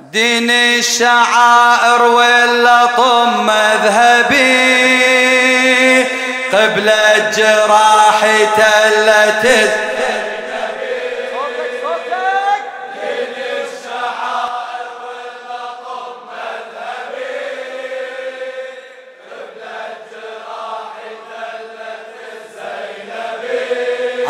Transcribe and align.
دين 0.00 0.50
الشعائر 0.50 2.02
ولا 2.02 2.86
طم 2.86 3.46
مذهبي 3.46 4.76
قبل 6.52 6.88
الجراح 6.88 8.26
تلت 8.56 9.70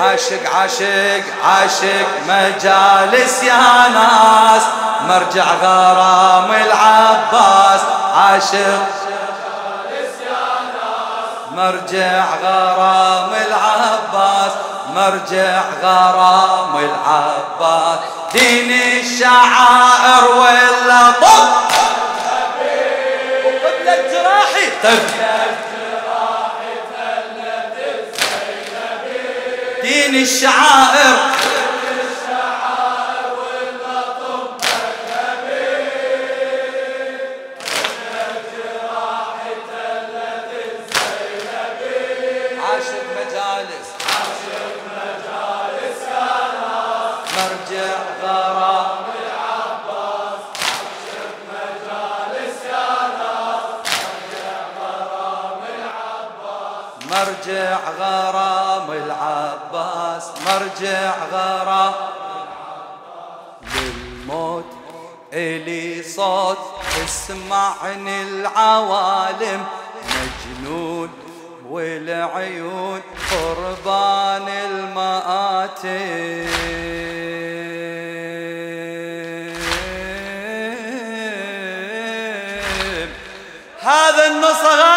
عاشق 0.06 0.54
عاشق 0.54 1.24
عاشق 1.44 2.08
مجالس 2.28 3.42
يا 3.42 3.88
ناس. 3.94 4.62
مرجع 5.08 5.44
غرام 5.62 6.50
العباس. 6.52 7.80
عاشق 8.16 8.86
مرجع 11.52 12.24
غرام 12.42 13.30
العباس. 13.46 14.52
مرجع 14.94 15.60
غرام 15.82 16.76
العباس. 16.76 17.98
دين 18.32 18.70
الشعائر 19.00 20.24
ولا 20.36 21.10
طب 21.10 21.46
قبل 23.64 23.88
الجراحي 23.88 24.66
طب 24.82 25.15
دين 30.06 30.22
الشعائر. 30.22 31.36
مرجع 57.10 57.78
غرام 57.98 58.55
ناس 60.26 60.46
مرجع 60.46 61.12
غرام 61.32 61.94
للموت 63.74 64.64
إلي 65.32 66.02
صوت 66.02 66.58
اسمعني 67.04 68.22
العوالم. 68.22 69.64
مجنون 70.04 71.10
والعيون 71.68 73.00
قربان 73.30 74.48
المآتم. 74.48 75.86
هذا 83.80 84.26
النصغاتي 84.26 84.95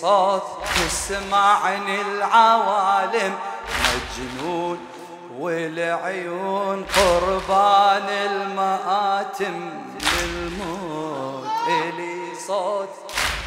صوت 0.00 0.42
تسمعني 0.76 2.00
العوالم 2.00 3.34
مجنون 3.84 4.78
والعيون 5.38 6.84
قربان 6.84 8.08
المآتم 8.08 9.70
للموت. 10.00 11.48
إلي 11.68 12.34
صوت 12.46 12.88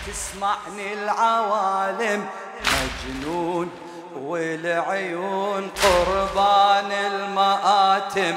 تسمعني 0.08 0.94
العوالم 0.94 2.26
مجنون 2.62 3.70
والعيون 4.16 5.72
قربان 5.84 6.92
المآتم 6.92 8.36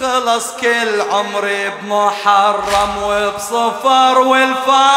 خلص 0.00 0.46
كل 0.60 1.00
عمري 1.10 1.70
بمحرم 1.70 3.02
وبصفر 3.02 4.18
والفاطمية. 4.18 4.94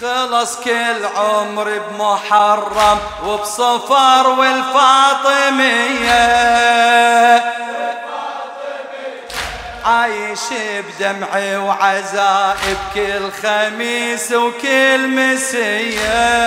خلص 0.00 0.56
كل 0.56 1.06
عمري 1.16 1.78
بمحرم 1.78 2.98
وبصفر 3.24 4.28
والفاطمية. 4.28 6.16
عايش 9.84 10.40
بدمعي 10.52 11.56
وعزائي 11.56 12.76
بكل 12.94 13.32
خميس 13.42 14.32
وكل 14.32 15.08
مسية. 15.08 16.46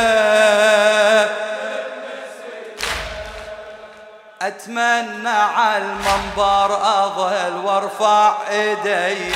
أتمنى 4.59 5.29
على 5.29 5.77
المنبر 5.77 6.77
اظل 6.81 7.65
وارفع 7.65 8.33
إيدي. 8.51 9.33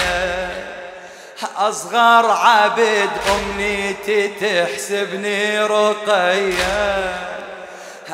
أصغر 1.58 2.32
عبد 2.32 3.10
أمنيتي 3.30 4.28
تحسبني 4.28 5.62
رقيه 5.64 7.16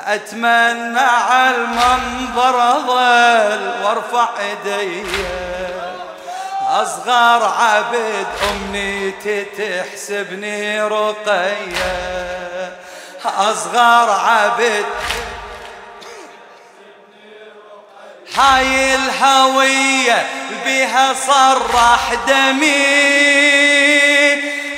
أتمنى 0.05 0.99
على 0.99 1.55
المنبر 1.55 2.61
اظل 2.71 3.73
وارفع 3.83 4.29
إيدي. 4.39 5.03
أصغر 6.61 7.53
عبد 7.59 8.27
أمنيتي 8.51 9.45
تحسبني 9.45 10.83
رقيه 10.83 12.09
أصغر 13.25 14.09
عبد 14.09 14.85
هاي 18.39 18.95
الهوية 18.95 20.27
بها 20.65 21.13
صرح 21.13 22.13
دمي. 22.27 23.09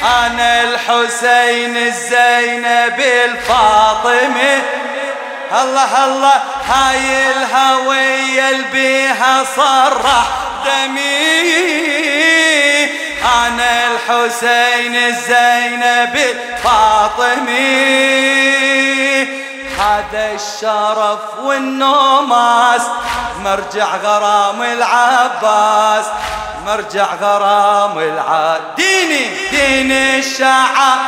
أنا 0.01 0.63
الحسين 0.63 1.77
الزينب 1.77 2.99
الفاطمة. 2.99 4.61
الله 5.61 6.05
الله 6.05 6.41
هاي 6.67 7.31
الهوية 7.31 8.65
بها 8.73 9.43
صرح 9.55 10.27
دمي. 10.65 11.71
أنا 13.47 13.87
الحسين 13.91 14.95
الزينب 14.95 16.15
الفاطمي 16.15 17.61
هذا 19.79 20.31
الشرف 20.35 21.39
والنوماس 21.39 22.81
مرجع 23.43 23.95
غرام 23.97 24.61
العباس 24.61 26.05
مرجع 26.65 27.15
غرام 27.15 27.99
العاد 27.99 28.61
ديني 28.77 29.49
دين 29.51 29.91
الشعب 29.91 30.99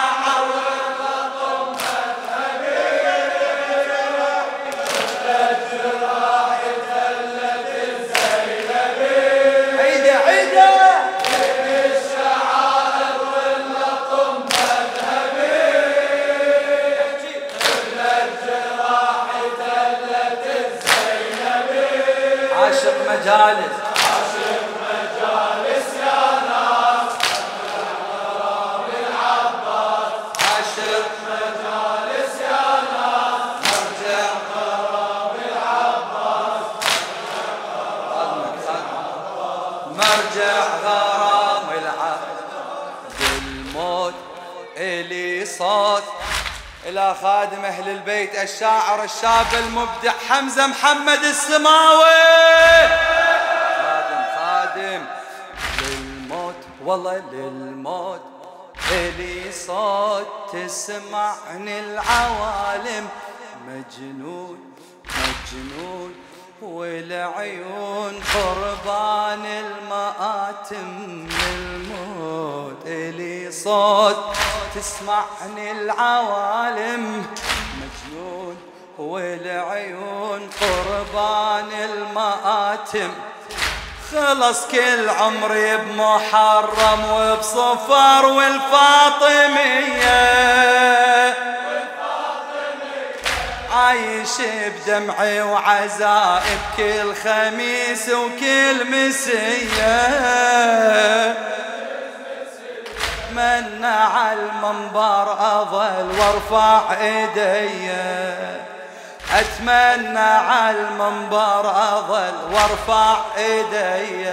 إلى 46.94 47.16
خادم 47.22 47.66
أهل 47.66 47.90
البيت 47.90 48.36
الشاعر 48.36 49.04
الشاب 49.04 49.46
المبدع 49.54 50.12
حمزة 50.30 50.68
محمد 50.68 51.24
السماوي. 51.24 52.88
خادم 53.78 54.24
خادم. 54.38 55.06
للموت 55.82 56.56
والله 56.86 57.24
للموت. 57.32 58.22
إلي 58.92 59.52
صوت 59.52 60.28
تسمعني 60.54 61.80
العوالم. 61.80 63.10
مجنون 63.68 64.74
مجنون. 65.06 66.16
والعيون 66.64 68.24
قربان 68.34 69.46
المآتم 69.46 71.28
الموت 71.56 72.78
إلي 72.86 73.52
صوت 73.52 74.36
تسمعني 74.76 75.72
العوالم. 75.72 77.26
مجنون 77.82 78.58
والعيون 78.98 80.50
قربان 80.62 81.72
المآتم. 81.72 83.12
خلص 84.12 84.68
كل 84.68 85.10
عمري 85.10 85.78
بمحرم 85.78 87.06
وبصفر 87.12 88.26
والفاطمية. 88.26 89.74
عايش 93.74 94.30
بدمعي 94.88 95.42
وعزائي 95.42 96.58
بكل 96.78 97.16
خميس 97.16 98.10
وكل 98.10 98.86
مسية. 98.92 99.98
من 103.32 103.86
على 103.86 104.40
المنبر 104.40 105.34
أظل 105.40 106.20
وارفع 106.20 106.82
إيدي. 107.02 107.92
أتمنى 109.34 110.20
على 110.20 110.78
المنبر 110.78 111.70
أظل 111.70 112.34
وارفع 112.54 113.16
إيدي. 113.38 114.28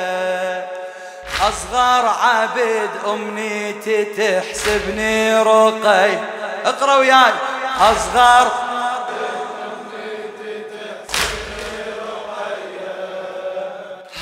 أصغر 1.41 2.09
عبد 2.25 2.91
أمنيتي 3.07 4.05
تحسبني 4.05 5.43
رقي. 5.43 6.11
اقرأ 6.67 6.97
وياي. 6.97 7.33
أصغر 7.81 8.70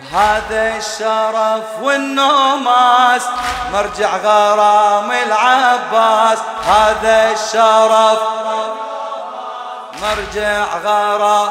بهذا 0.00 0.76
الشرف 0.76 1.82
والنوماس 1.82 3.22
مرجع 3.72 4.16
غرام 4.16 5.10
العباس. 5.10 6.38
هذا 6.66 7.32
الشرف 7.32 8.20
مرجع 10.02 10.64
غرام 10.84 11.50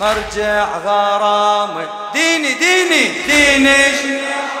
مرجع 0.00 0.78
غرامي 0.84 1.86
ديني 2.14 2.54
ديني 2.54 3.02
ديني. 3.26 3.58
مجالس 3.68 4.57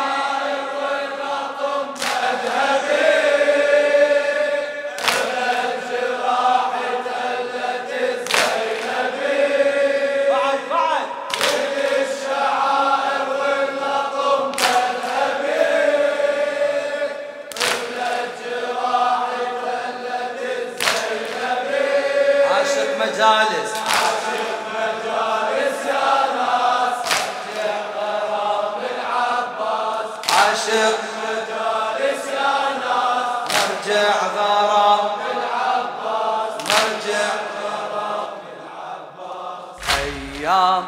أيام 39.98 40.84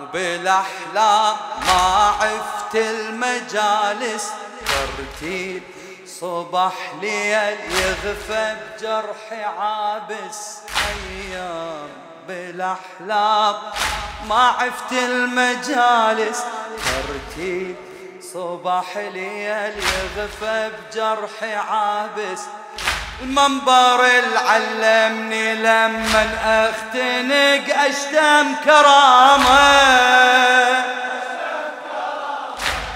وبالاحلام 0.00 1.36
ما 1.66 2.14
عفت 2.20 2.74
المجالس. 2.74 4.30
ترتيب 4.66 5.62
صبح 6.20 6.72
ليل 7.00 7.58
يغفى 7.70 8.56
بجرحي 8.56 9.42
عابس. 9.42 10.58
أيام 10.88 11.88
بالأحلام 12.28 13.54
ما 14.28 14.48
عفت 14.48 14.92
المجالس. 14.92 16.44
ترتيب 16.84 17.76
صباح 18.32 18.96
ليل 18.96 19.74
يغفى 19.78 20.70
بجرحي 20.70 21.54
عابس. 21.54 22.40
المنبر 23.22 24.06
العلمني 24.06 25.54
لمن 25.54 26.38
اختنق 26.44 27.76
أشتم 27.84 28.54
كرامة. 28.64 29.70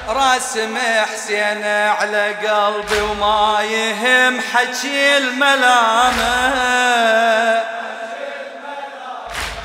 راسم 0.08 0.78
حسين 1.12 1.64
على 2.00 2.34
قلبي 2.34 3.00
وما 3.00 3.62
يهم 3.62 4.40
حكي 4.54 5.16
الملامة. 5.16 6.34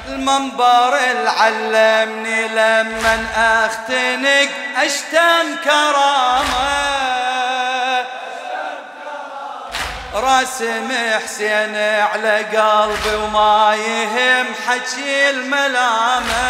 المنبر 0.07 0.97
العلمني 1.11 2.47
لمن 2.47 3.27
اختنق 3.35 4.49
أشتم 4.77 5.55
كرامة. 5.63 7.18
رسم 10.19 10.91
حسين 11.23 11.75
على 11.75 12.37
قلبي 12.43 13.15
وما 13.15 13.75
يهم 13.75 14.45
حكي 14.67 15.29
الملامة. 15.29 16.43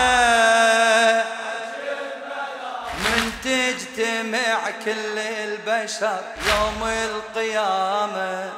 من 3.00 3.32
تجتمع 3.44 4.58
كل 4.86 5.20
البشر 5.20 6.22
يوم 6.48 6.90
القيامة. 7.06 8.50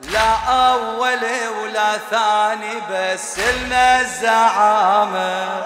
لا 0.00 0.34
أول 0.48 1.24
ولا 1.62 1.98
ثاني 2.10 2.74
بس 2.90 3.38
لنا 3.38 4.00
الزعامة. 4.00 5.62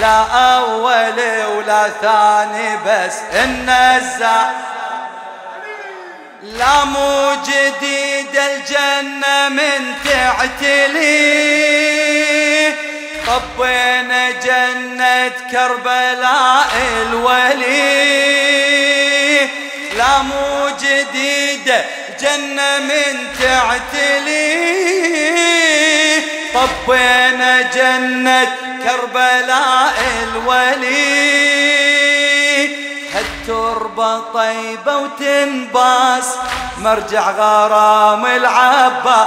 لا 0.00 0.22
أول 0.56 1.20
ولا 1.56 1.88
ثاني 1.88 2.76
بس 2.86 3.18
إن 3.32 3.68
الزعامة 3.68 4.71
لا 6.42 6.84
مو 6.84 7.36
جديد 7.46 8.36
الجنة 8.36 9.48
من 9.48 9.94
تعتلي. 10.04 11.42
طبينا 13.26 14.30
جنة 14.30 15.32
كربلاء 15.50 16.72
الولي. 17.02 17.92
لا 19.96 20.22
مو 20.22 20.68
جديدة 20.80 21.84
جنة 22.20 22.78
من 22.78 23.14
تعتلي. 23.40 24.72
طبينا 26.54 27.62
جنة 27.62 28.56
كربلاء 28.84 29.98
الولي. 30.22 31.31
هالتربة 33.92 34.20
طيبة 34.34 34.96
وتنباس. 34.96 36.34
مرجع 36.78 37.30
غرام 37.30 38.26
العبا 38.26 39.26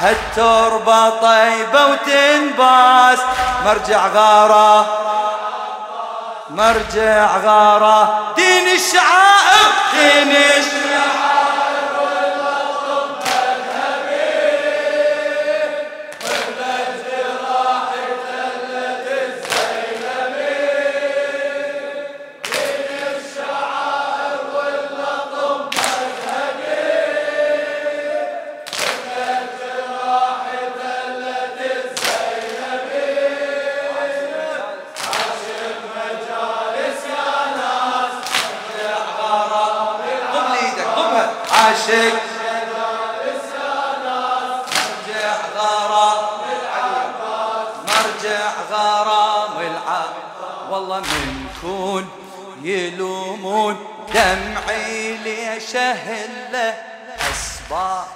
هالتربة 0.00 1.10
طيبة 1.10 1.86
وتنباس. 1.86 3.18
مرجع 3.66 4.06
غرام 4.06 4.86
مرجع 6.50 7.36
غرا 7.36 8.32
دين 8.36 8.68
الشعائر 8.68 9.70
دين 9.92 10.36
الشعائر 10.36 11.23
غرام 48.74 49.60
العاب 49.60 50.14
والله 50.70 51.00
من 51.00 51.46
كون 51.60 52.08
يلومون 52.62 53.86
دمعي 54.14 55.16
ليش 55.16 55.76
اهله 55.76 56.74
أسباب 57.30 58.06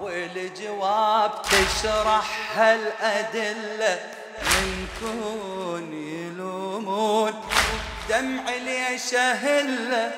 والجواب 0.00 1.32
تشرح 1.42 2.26
هالأدلة. 2.56 3.98
من 4.42 4.86
كون 5.00 5.92
يلومون 5.92 7.32
دمعي 8.08 8.58
ليش 8.58 9.14
اهله 9.14 10.10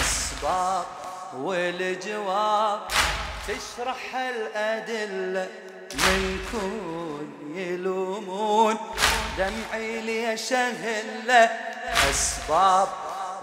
أسباب 0.00 0.84
والجواب 1.36 2.80
تشرح 3.48 4.14
الأدلة 4.14 5.48
من 5.92 6.38
كون 6.52 7.54
يلومون 7.54 8.76
دمعي 9.38 10.00
ليش 10.00 10.52
أهله 10.52 11.50
أسباب 12.10 12.88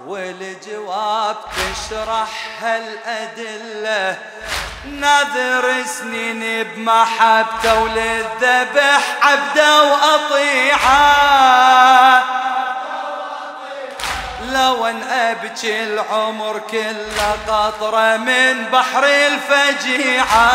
والجواب 0.08 1.36
تشرح 1.56 2.64
الأدلة 2.64 4.18
ناذر 4.86 5.84
سنين 5.86 6.64
بمحبته 6.64 7.82
وللذبح 7.82 9.18
عبده 9.22 9.84
وأطيعه. 9.84 11.28
لو 14.42 14.86
أن 14.86 15.04
أبكي 15.04 15.84
العمر 15.84 16.60
كله 16.72 17.38
قطرة 17.48 18.18
من 18.18 18.66
بحر 18.72 19.04
الفجيعة. 19.04 20.48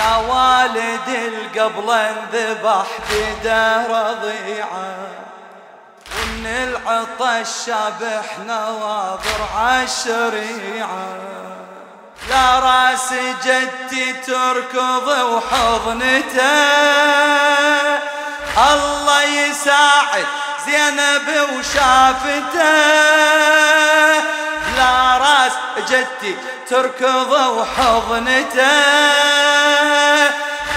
يا 0.00 0.16
والد 0.16 1.08
القبل 1.08 1.90
انذبح 1.90 2.86
بدا 3.10 3.86
رضيعه 3.88 4.96
ومن 6.16 6.46
العطش 6.46 7.48
شابح 7.66 8.38
نواظر 8.46 9.40
عالشريعة. 9.56 11.06
لا 12.30 12.58
راس 12.58 13.12
جدي 13.44 14.12
تركض 14.12 15.08
وحضنته 15.08 16.40
الله 18.72 19.22
يساعد 19.22 20.26
زينب 20.66 21.28
وشافته. 21.58 23.00
راس 25.18 25.52
جدي 25.88 26.36
تركض 26.70 27.32
وحضنته 27.32 28.70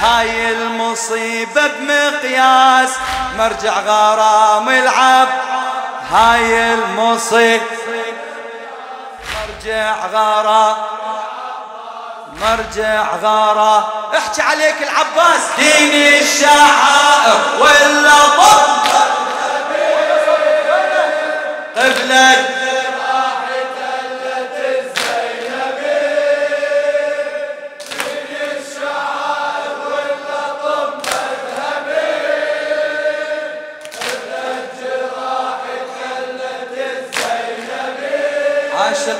هاي 0.01 0.49
المصيبة 0.49 1.67
بمقياس 1.67 2.89
مرجع 3.37 3.79
غرام 3.79 4.69
العب. 4.69 5.27
هاي 6.11 6.73
المصيبة 6.73 7.63
مرجع 9.33 9.95
غرام. 10.13 10.75
مرجع 12.41 13.15
غارة 13.23 13.93
احكي 14.17 14.41
عليك 14.41 14.75
العباس. 14.81 15.41
دين 15.57 16.21
الشعائر 16.21 17.39
ولا 17.59 18.19
طب 18.37 18.73
قبلك 21.77 22.52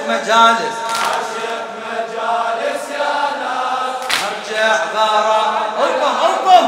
مجالس. 0.08 0.78
عاشق 1.04 1.66
مجالس 1.86 2.84
يا 2.90 3.14
ناس 3.42 3.96
ارجع 4.28 4.70
غارة 4.96 5.42
القم 5.80 6.18
القم 6.26 6.66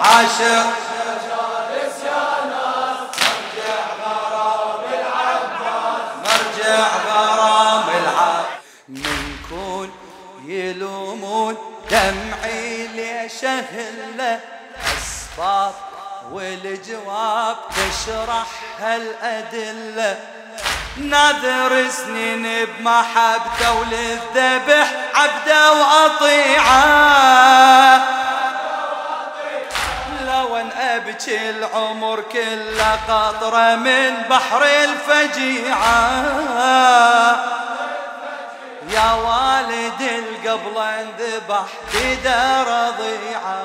عاشق 0.00 0.66
غرام 7.08 7.88
العاب 7.88 8.44
من 8.88 9.36
كون 9.50 9.90
يلومون 10.44 11.56
دمعي 11.90 12.86
ليش 12.86 13.44
اهله 13.44 14.40
أسباب 14.98 15.74
والجواب 16.32 17.56
تشرح 17.70 18.46
هالأدلة. 18.80 20.35
ناذر 20.98 21.90
سنين 21.90 22.66
بمحبته 22.66 23.72
وللذبح 23.72 24.88
عبده 25.14 25.72
وأطيعه. 25.72 27.16
وأن 30.50 30.70
أبكي 30.72 31.50
العمر 31.50 32.20
كله 32.32 32.98
قطره 33.08 33.74
من 33.74 34.22
بحر 34.30 34.62
الفجيعة. 34.62 36.22
يا 38.88 39.12
والد 39.12 40.02
القبل 40.02 40.78
انذبح 40.78 41.66
بدا 41.94 42.62
رضيعة. 42.62 43.62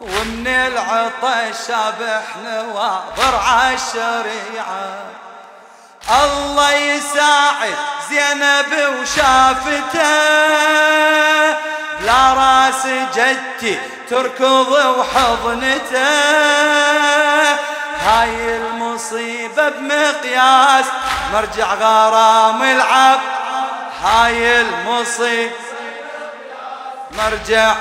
ومن 0.00 0.46
العطش 0.46 1.66
شابح 1.68 2.36
نواظر 2.44 3.36
عالشريعه 3.36 4.98
الله 6.10 6.72
يساعد 6.72 7.74
زينب 8.10 9.00
وشافته. 9.00 10.04
لا 12.00 12.34
راس 12.34 12.86
جدتي 13.14 13.78
تركض 14.10 14.72
وحضنته. 14.72 16.24
هاي 18.06 18.56
المصيبة 18.56 19.68
بمقياس 19.68 20.84
مرجع 21.32 21.74
غرام 21.74 22.62
العب. 22.62 23.20
هاي 24.04 24.60
المصيبة 24.60 25.54
مرجع 27.18 27.74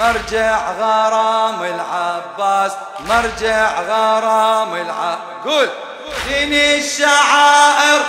مرجع 0.00 0.72
غرام 0.72 1.62
العباس 1.62 2.72
مرجع 3.08 3.80
غرام 3.80 4.74
العب 4.74 5.18
قول. 5.44 5.68
دين 6.28 6.52
الشعائر. 6.52 8.00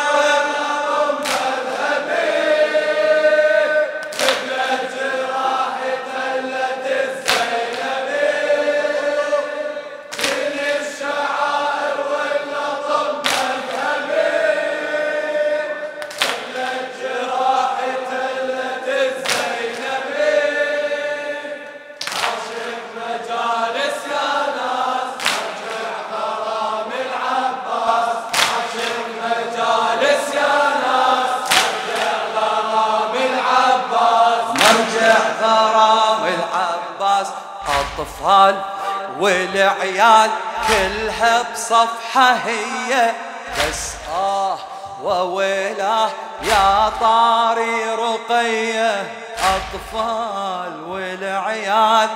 والعيال 40.12 40.32
كلها 40.68 41.41
بصفحة 41.53 42.34
هي 42.34 43.12
بس 43.58 43.91
آه 44.13 44.58
وويلاه 45.03 46.10
يا 46.44 46.89
طاري 47.00 47.86
رقية 47.86 49.13
أطفال 49.56 50.84
والعيال 50.84 52.10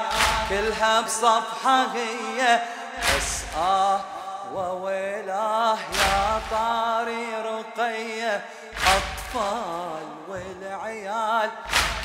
كلها 0.49 1.01
بصفحة 1.01 1.85
هي 1.93 2.61
بس 2.99 3.41
آه 3.57 3.99
وويلاه 4.53 5.77
يا 5.77 6.41
طاري 6.51 7.27
رقية 7.45 8.41
أطفال 8.75 10.07
والعيال 10.29 11.49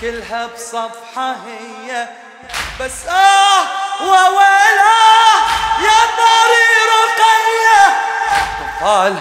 كلها 0.00 0.46
بصفحة 0.46 1.32
هي 1.46 2.08
بس 2.80 3.06
آه 3.08 3.60
وويلاه 4.00 5.40
يا 5.80 6.00
طاري 6.16 6.70
رقية. 6.92 7.82
أطفال 8.80 9.14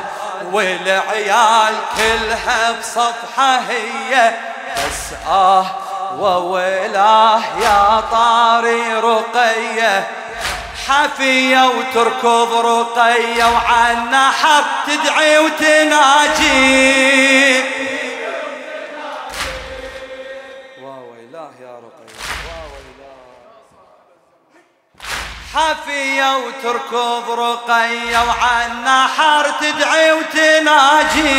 والعيال 0.51 1.75
كلها 1.97 2.71
بصفحة 2.71 3.51
هي. 3.69 4.33
بس 4.77 5.27
آه 5.27 5.65
وويلاه 6.17 7.41
يا 7.61 8.03
طاري 8.11 8.93
رقية. 8.93 10.07
حفية 10.87 11.67
وتركض 11.67 12.53
رقية 12.65 13.43
وعنا 13.43 14.31
حط 14.31 14.65
تدعي 14.87 15.39
وتناجي. 15.39 16.79
حفية 25.55 26.37
وتركض 26.37 27.31
رقية 27.31 28.23
وعنا 28.27 29.07
حر 29.07 29.49
تدعي 29.61 30.11
وتناجي 30.11 31.29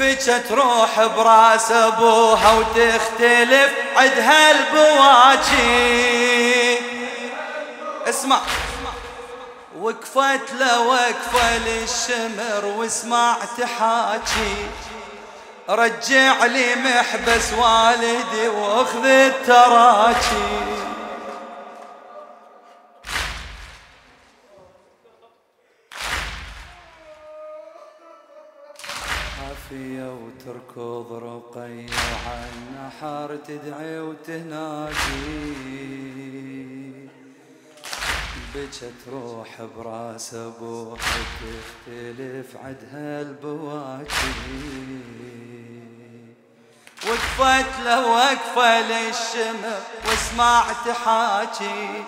بكت 0.00 0.46
روح 0.52 1.04
براس 1.16 1.72
أبوها 1.72 2.52
وتختلف 2.52 3.72
عدها 3.96 4.50
البواجي 4.50 5.72
اسمع. 8.08 8.40
وقفت 9.80 10.52
له 10.58 10.80
وقفة 10.80 11.58
للشمر 11.58 12.64
وسمعت 12.64 13.60
حاجي 13.78 14.56
رجع 15.68 16.44
لي 16.44 16.74
محبس 16.74 17.52
والدي 17.52 18.48
واخذ 18.48 19.04
التراجي 19.04 20.72
عافية 29.42 30.14
وتركض 30.14 31.12
رقية 31.12 31.86
وعن 32.26 32.52
نحر 32.76 33.36
تدعي 33.36 34.00
وتنادي 34.00 34.92
بجت 38.54 38.92
روح 39.12 39.48
براس 39.76 40.34
ابوها 40.34 40.96
تختلف 40.96 42.46
عدها 42.64 43.20
البواكي 43.20 44.32
وقفت 47.06 47.80
له 47.84 48.06
وقفة 48.06 48.80
للشمر 48.80 49.80
وسمعت 50.06 50.88
حاجي 51.04 52.02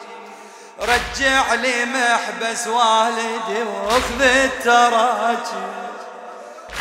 رجع 0.80 1.54
لي 1.54 1.84
محبس 1.84 2.66
والدي 2.66 3.62
واخذ 3.62 4.22
التراجي 4.22 5.66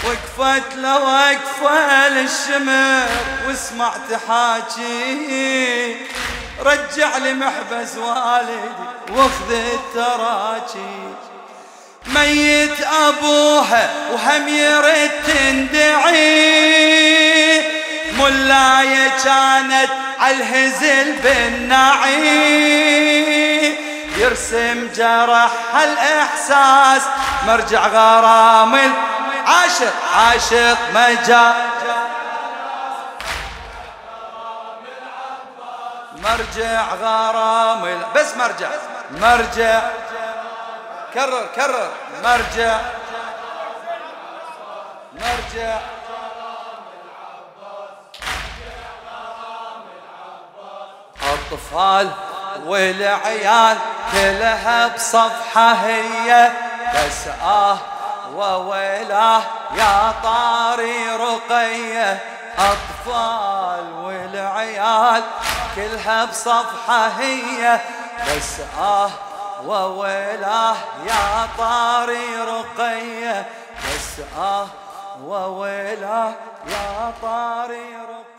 وقفت 0.04 0.76
له 0.76 1.00
وقفة 1.00 2.10
للشمر 2.10 3.08
وسمعت 3.48 4.14
حاجي 4.28 5.96
رجع 6.60 7.18
لي 7.18 7.34
محبس 7.34 7.98
والدي 7.98 8.70
واخذ 9.10 9.52
التراجي. 9.52 11.14
ميت 12.08 12.82
ابوها 12.82 13.90
وهم 14.12 14.48
يرد 14.48 15.12
تندعي 15.28 16.44
ملاية 18.20 19.12
كانت 19.24 19.90
عالهزل 20.20 21.16
بالنعي. 21.24 22.24
يرسم 24.18 24.90
جرح 24.96 25.52
الإحساس 25.84 27.02
مرجع 27.48 27.88
غرام 27.88 28.76
عاشق 29.48 29.94
عاشق 30.16 30.78
مجا. 30.94 31.56
مرجع 36.24 36.96
غرام 36.96 38.02
بس 38.16 38.38
مرجع. 38.38 38.70
مرجع. 39.12 39.82
كرر 41.14 41.48
كرر. 41.56 41.90
مرجع. 42.24 42.80
مرجع. 45.14 45.80
الأطفال 51.24 52.10
والعيال 52.66 53.78
كلها 54.12 54.88
بصفحة 54.88 55.74
هي. 55.74 56.52
بس 56.96 57.28
آه 57.44 57.78
وويلاه 58.36 59.42
يا 59.76 60.14
طاري 60.24 61.10
رقية. 61.10 62.20
أطفال 62.60 63.94
والعيال 63.94 65.24
كلها 65.76 66.26
بصفحة 66.26 67.08
هي. 67.08 67.80
بس 68.28 68.60
آه 68.80 69.10
وويلاه 69.66 70.76
يا 71.08 71.48
طاري 71.58 72.36
رقية. 72.36 73.46
بس 73.78 74.26
آه 74.38 74.68
وويلاه 75.24 76.34
يا 76.68 77.14
طاري 77.22 77.96
رقية. 77.96 78.33